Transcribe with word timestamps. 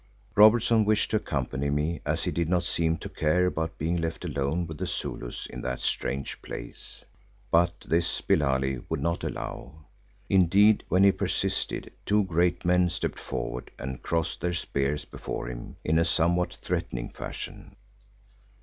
Robertson 0.33 0.83
wished 0.83 1.11
to 1.11 1.17
accompany 1.17 1.69
me, 1.69 2.01
as 2.07 2.23
he 2.23 2.31
did 2.31 2.49
not 2.49 2.63
seem 2.63 2.97
to 2.97 3.07
care 3.07 3.45
about 3.45 3.77
being 3.77 3.97
left 3.97 4.25
alone 4.25 4.65
with 4.65 4.79
the 4.79 4.87
Zulus 4.87 5.45
in 5.45 5.61
that 5.61 5.79
strange 5.79 6.41
place, 6.41 7.05
but 7.51 7.79
this 7.81 8.19
Billali 8.19 8.81
would 8.89 8.99
not 8.99 9.23
allow. 9.23 9.85
Indeed, 10.27 10.83
when 10.89 11.03
he 11.03 11.11
persisted, 11.11 11.93
two 12.03 12.23
great 12.23 12.65
men 12.65 12.89
stepped 12.89 13.19
forward 13.19 13.69
and 13.77 14.01
crossed 14.01 14.41
their 14.41 14.53
spears 14.55 15.05
before 15.05 15.47
him 15.47 15.75
in 15.83 15.99
a 15.99 16.03
somewhat 16.03 16.53
threatening 16.55 17.09
fashion. 17.11 17.75